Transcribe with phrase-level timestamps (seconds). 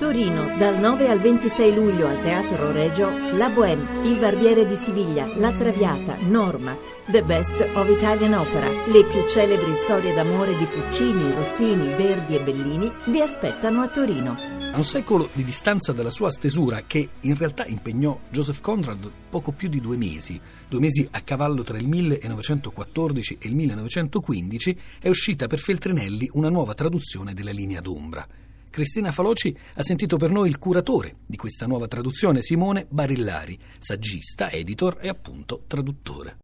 [0.00, 5.26] Torino, dal 9 al 26 luglio al Teatro Regio, La Bohème, Il Barbiere di Siviglia,
[5.36, 6.74] La Traviata, Norma,
[7.06, 12.40] The Best of Italian Opera, le più celebri storie d'amore di Puccini, Rossini, Verdi e
[12.40, 14.36] Bellini vi aspettano a Torino.
[14.72, 19.52] A un secolo di distanza dalla sua stesura, che in realtà impegnò Joseph Conrad poco
[19.52, 25.08] più di due mesi, due mesi a cavallo tra il 1914 e il 1915, è
[25.08, 28.26] uscita per Feltrinelli una nuova traduzione della linea d'ombra.
[28.70, 34.48] Cristina Faloci ha sentito per noi il curatore di questa nuova traduzione, Simone Barillari, saggista,
[34.48, 36.36] editor e appunto traduttore.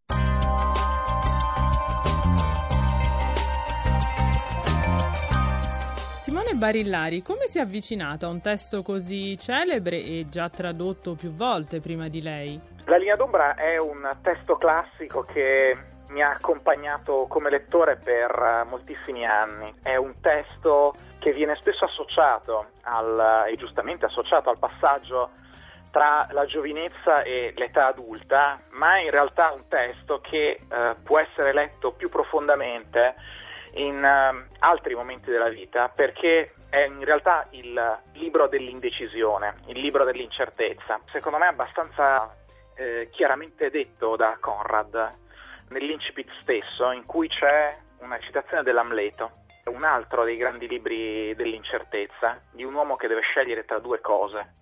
[6.20, 11.30] Simone Barillari, come si è avvicinato a un testo così celebre e già tradotto più
[11.30, 12.60] volte prima di lei?
[12.86, 18.68] La linea d'ombra è un testo classico che mi ha accompagnato come lettore per eh,
[18.68, 19.72] moltissimi anni.
[19.82, 25.30] È un testo che viene spesso associato al, e giustamente associato al passaggio
[25.90, 31.18] tra la giovinezza e l'età adulta, ma è in realtà un testo che eh, può
[31.18, 33.14] essere letto più profondamente
[33.74, 40.04] in eh, altri momenti della vita perché è in realtà il libro dell'indecisione, il libro
[40.04, 41.00] dell'incertezza.
[41.10, 42.34] Secondo me è abbastanza
[42.74, 45.24] eh, chiaramente detto da Conrad
[45.68, 49.30] nell'incipit stesso in cui c'è una citazione dell'Amleto,
[49.64, 54.54] un altro dei grandi libri dell'incertezza, di un uomo che deve scegliere tra due cose.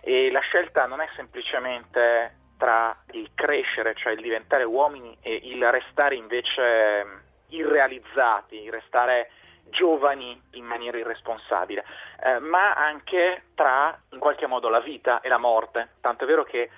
[0.00, 5.70] E la scelta non è semplicemente tra il crescere, cioè il diventare uomini, e il
[5.70, 9.30] restare invece irrealizzati, il restare
[9.70, 11.84] giovani in maniera irresponsabile,
[12.22, 15.94] eh, ma anche tra in qualche modo la vita e la morte.
[16.00, 16.70] Tanto è vero che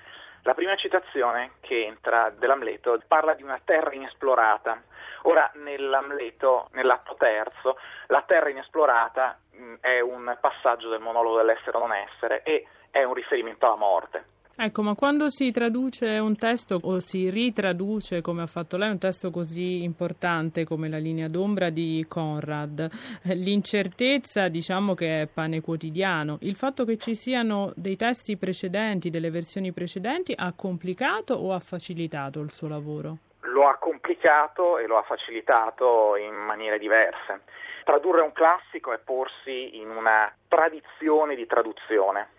[0.47, 4.81] la prima citazione che entra dell'Amleto parla di una terra inesplorata.
[5.23, 11.81] Ora, nell'Amleto, nell'atto terzo, la terra inesplorata mh, è un passaggio del monologo dell'essere o
[11.81, 14.23] non essere e è un riferimento alla morte.
[14.59, 18.97] Ecco, ma quando si traduce un testo o si ritraduce, come ha fatto lei, un
[18.97, 22.89] testo così importante come la linea d'ombra di Conrad,
[23.35, 26.39] l'incertezza diciamo che è pane quotidiano.
[26.41, 31.59] Il fatto che ci siano dei testi precedenti, delle versioni precedenti, ha complicato o ha
[31.59, 33.17] facilitato il suo lavoro?
[33.41, 37.41] Lo ha complicato e lo ha facilitato in maniere diverse.
[37.83, 42.29] Tradurre un classico è porsi in una tradizione di traduzione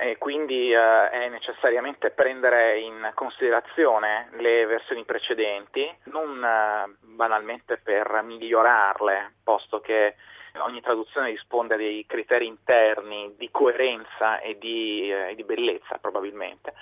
[0.00, 8.22] e quindi eh, è necessariamente prendere in considerazione le versioni precedenti, non eh, banalmente per
[8.24, 10.14] migliorarle, posto che
[10.62, 16.72] ogni traduzione risponde a dei criteri interni di coerenza e di, eh, di bellezza probabilmente,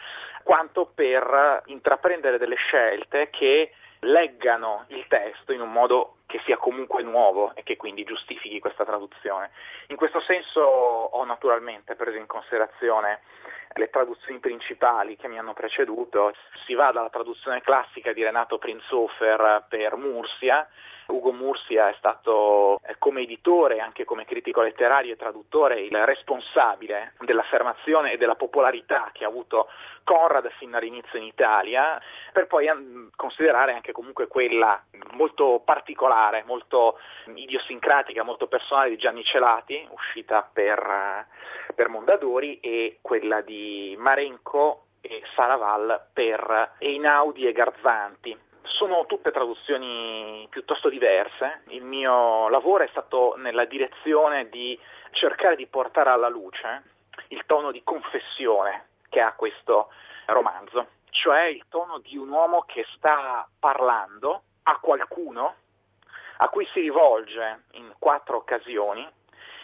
[0.45, 7.03] quanto per intraprendere delle scelte che leggano il testo in un modo che sia comunque
[7.03, 9.51] nuovo e che quindi giustifichi questa traduzione.
[9.89, 13.21] In questo senso ho naturalmente preso in considerazione
[13.75, 16.35] le traduzioni principali che mi hanno preceduto.
[16.67, 20.69] Si va dalla traduzione classica di Renato Prinzhofer per Mursia,
[21.09, 27.15] Ugo Mursia è stato eh, come editore anche come critico letterario e traduttore il responsabile
[27.21, 29.69] dell'affermazione e della popolarità che ha avuto
[30.05, 32.01] Conrad fin dall'inizio in Italia,
[32.33, 32.67] per poi
[33.15, 34.83] considerare anche comunque quella
[35.13, 36.99] molto particolare, molto
[37.35, 44.85] idiosincratica, molto personale di Gianni Celati, uscita per, eh, per Mondadori, e quella di Marenco
[45.01, 48.47] e Saraval per Einaudi e Garzanti
[48.79, 51.63] sono tutte traduzioni piuttosto diverse.
[51.71, 54.79] Il mio lavoro è stato nella direzione di
[55.11, 56.85] cercare di portare alla luce
[57.29, 59.91] il tono di confessione che ha questo
[60.27, 65.57] romanzo, cioè il tono di un uomo che sta parlando a qualcuno
[66.37, 69.05] a cui si rivolge in quattro occasioni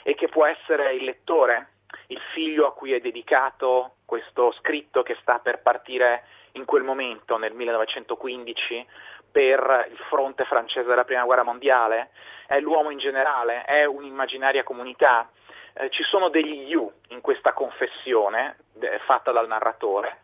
[0.02, 1.68] e che può essere il lettore,
[2.08, 7.36] il figlio a cui è dedicato questo scritto che sta per partire in quel momento,
[7.36, 8.86] nel 1915,
[9.30, 12.10] per il fronte francese della Prima Guerra Mondiale,
[12.46, 15.28] è l'uomo in generale, è un'immaginaria comunità.
[15.74, 20.20] Eh, ci sono degli you in questa confessione eh, fatta dal narratore.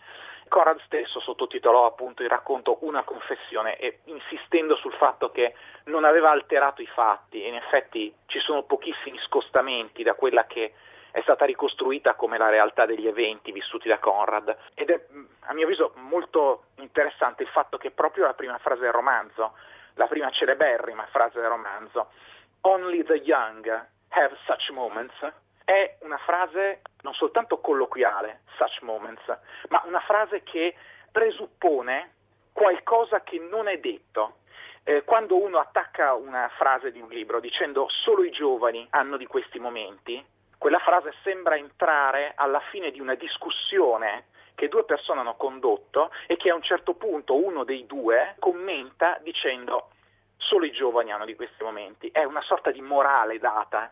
[0.50, 6.30] Conrad stesso sottotitolò appunto il racconto Una confessione e insistendo sul fatto che non aveva
[6.30, 10.74] alterato i fatti, in effetti ci sono pochissimi scostamenti da quella che
[11.10, 15.06] è stata ricostruita come la realtà degli eventi vissuti da Conrad ed è
[15.40, 19.54] a mio avviso molto interessante il fatto che proprio la prima frase del romanzo,
[19.94, 22.10] la prima celeberrima frase del romanzo,
[22.62, 23.66] Only the young
[24.10, 25.14] have such moments,
[25.64, 29.22] è una frase non soltanto colloquiale, such moments,
[29.68, 30.74] ma una frase che
[31.10, 32.12] presuppone
[32.52, 34.36] qualcosa che non è detto.
[34.82, 39.26] Eh, quando uno attacca una frase di un libro dicendo solo i giovani hanno di
[39.26, 40.24] questi momenti,
[40.60, 46.36] quella frase sembra entrare alla fine di una discussione che due persone hanno condotto e
[46.36, 49.88] che a un certo punto uno dei due commenta dicendo
[50.36, 53.90] solo i giovani hanno di questi momenti, è una sorta di morale data.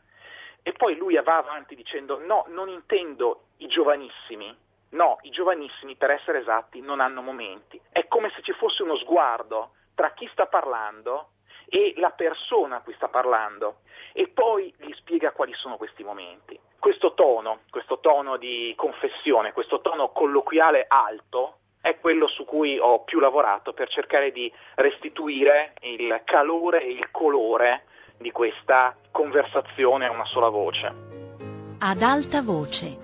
[0.63, 4.55] E poi lui va avanti dicendo no, non intendo i giovanissimi,
[4.91, 7.81] no, i giovanissimi per essere esatti non hanno momenti.
[7.89, 11.31] È come se ci fosse uno sguardo tra chi sta parlando
[11.69, 13.79] e la persona a cui sta parlando
[14.13, 16.59] e poi gli spiega quali sono questi momenti.
[16.79, 23.05] Questo tono, questo tono di confessione, questo tono colloquiale alto è quello su cui ho
[23.05, 27.85] più lavorato per cercare di restituire il calore e il colore
[28.19, 30.87] di questa conversazione a una sola voce.
[31.81, 32.99] Ad alta voce,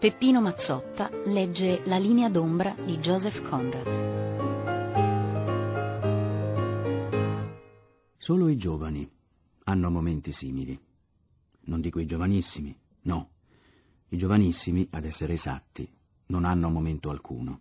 [0.00, 4.13] Peppino Mazzotta legge La linea d'ombra di Joseph Conrad.
[8.24, 9.06] Solo i giovani
[9.64, 10.80] hanno momenti simili.
[11.64, 13.32] Non dico i giovanissimi, no.
[14.08, 15.86] I giovanissimi, ad essere esatti,
[16.28, 17.60] non hanno momento alcuno.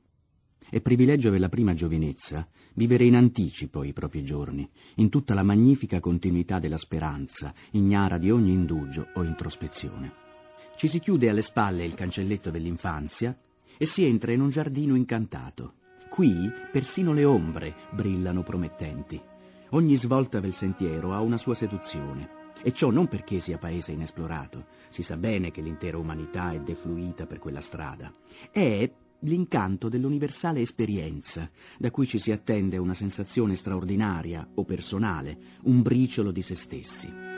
[0.69, 4.65] È privilegio della prima giovinezza vivere in anticipo i propri giorni,
[4.95, 10.13] in tutta la magnifica continuità della speranza, ignara di ogni indugio o introspezione.
[10.77, 13.37] Ci si chiude alle spalle il cancelletto dell'infanzia
[13.77, 15.73] e si entra in un giardino incantato.
[16.07, 19.31] Qui persino le ombre brillano promettenti.
[19.73, 22.41] Ogni svolta del sentiero ha una sua seduzione.
[22.61, 27.25] E ciò non perché sia paese inesplorato, si sa bene che l'intera umanità è defluita
[27.25, 28.13] per quella strada.
[28.51, 28.91] È
[29.21, 31.49] l'incanto dell'universale esperienza,
[31.79, 37.32] da cui ci si attende una sensazione straordinaria o personale, un briciolo di se stessi.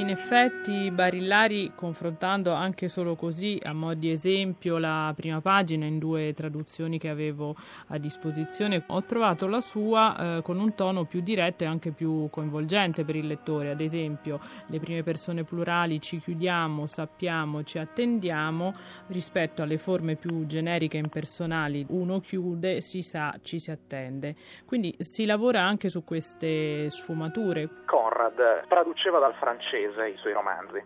[0.00, 5.98] In effetti Barillari, confrontando anche solo così, a mo' di esempio, la prima pagina in
[5.98, 7.54] due traduzioni che avevo
[7.88, 12.28] a disposizione, ho trovato la sua eh, con un tono più diretto e anche più
[12.30, 13.70] coinvolgente per il lettore.
[13.70, 18.72] Ad esempio, le prime persone plurali ci chiudiamo, sappiamo, ci attendiamo,
[19.08, 24.34] rispetto alle forme più generiche e impersonali, uno chiude, si sa, ci si attende.
[24.64, 27.68] Quindi si lavora anche su queste sfumature.
[27.84, 30.82] Conrad traduceva dal francese francese i suoi romanzi,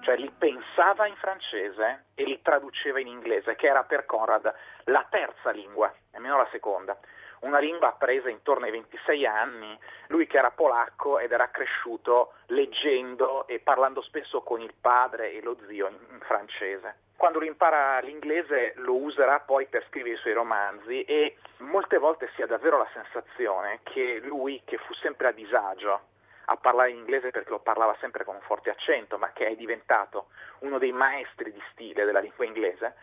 [0.00, 4.52] cioè li pensava in francese e li traduceva in inglese, che era per Conrad
[4.84, 6.98] la terza lingua, nemmeno la seconda.
[7.40, 9.76] Una lingua appresa intorno ai 26 anni,
[10.08, 15.42] lui che era polacco ed era cresciuto leggendo e parlando spesso con il padre e
[15.42, 17.10] lo zio in, in francese.
[17.16, 22.30] Quando lui impara l'inglese lo userà poi per scrivere i suoi romanzi e molte volte
[22.34, 26.10] si ha davvero la sensazione che lui, che fu sempre a disagio
[26.46, 29.54] a parlare in inglese perché lo parlava sempre con un forte accento, ma che è
[29.54, 30.28] diventato
[30.60, 32.94] uno dei maestri di stile della lingua inglese,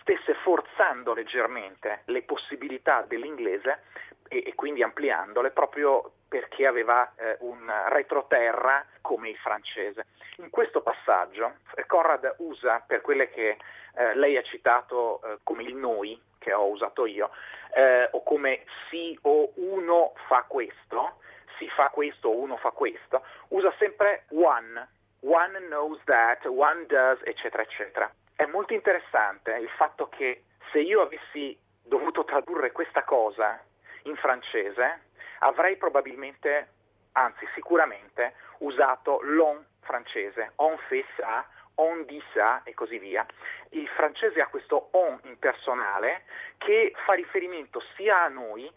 [0.00, 3.82] stesse forzando leggermente le possibilità dell'inglese
[4.28, 10.06] e, e quindi ampliandole proprio perché aveva eh, un retroterra come il francese.
[10.36, 13.56] In questo passaggio eh, Conrad usa per quelle che
[13.94, 17.30] eh, lei ha citato eh, come il noi, che ho usato io,
[17.74, 21.18] eh, o come sì o uno fa questo,
[21.58, 24.88] si fa questo o uno fa questo, usa sempre one,
[25.20, 28.10] one knows that, one does, eccetera, eccetera.
[28.34, 33.60] È molto interessante il fatto che se io avessi dovuto tradurre questa cosa
[34.02, 35.04] in francese,
[35.40, 36.68] avrei probabilmente,
[37.12, 41.46] anzi sicuramente, usato l'on francese, on fait ça,
[41.76, 43.26] on dit ça e così via.
[43.70, 46.24] Il francese ha questo on impersonale
[46.58, 48.70] che fa riferimento sia a noi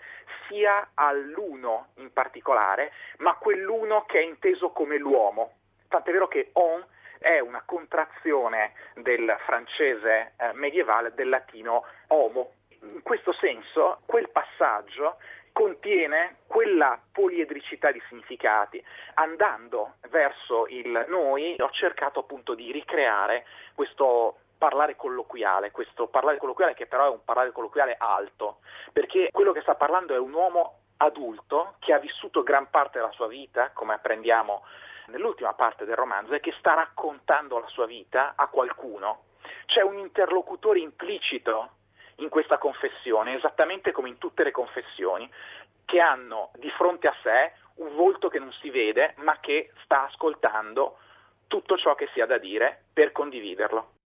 [0.48, 5.54] sia all'uno in particolare, ma quell'uno che è inteso come l'uomo.
[5.88, 6.86] Tant'è vero che on
[7.20, 12.54] è una contrazione del francese eh, medievale del latino homo.
[12.82, 15.18] In questo senso, quel passaggio
[15.60, 18.82] contiene quella poliedricità di significati.
[19.16, 26.76] Andando verso il noi, ho cercato appunto di ricreare questo parlare colloquiale, questo parlare colloquiale
[26.76, 28.60] che però è un parlare colloquiale alto,
[28.94, 33.12] perché quello che sta parlando è un uomo adulto che ha vissuto gran parte della
[33.12, 34.64] sua vita, come apprendiamo
[35.08, 39.24] nell'ultima parte del romanzo, e che sta raccontando la sua vita a qualcuno.
[39.66, 41.72] C'è un interlocutore implicito
[42.20, 45.30] in questa confessione, esattamente come in tutte le confessioni,
[45.86, 50.06] che hanno di fronte a sé un volto che non si vede, ma che sta
[50.06, 50.98] ascoltando
[51.48, 53.94] tutto ciò che si ha da dire per condividerlo.